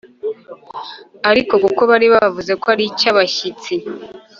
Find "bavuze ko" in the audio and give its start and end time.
2.13-2.65